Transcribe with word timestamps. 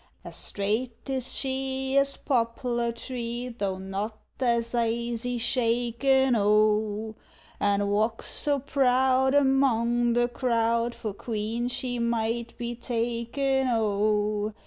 As 0.23 0.35
straight 0.35 1.07
is 1.11 1.31
she 1.31 1.95
as 1.95 2.17
poplar 2.17 2.91
tree 2.91 3.49
(Tho' 3.49 3.77
not 3.77 4.17
as 4.39 4.73
aisy 4.73 5.37
shaken, 5.37 6.35
O,) 6.35 7.13
And 7.59 7.87
walks 7.87 8.25
so 8.25 8.57
proud 8.57 9.35
among 9.35 10.13
the 10.13 10.27
crowd, 10.27 10.95
For 10.95 11.13
queen 11.13 11.67
she 11.67 11.99
might 11.99 12.57
be 12.57 12.73
taken, 12.73 13.67
O. 13.67 14.55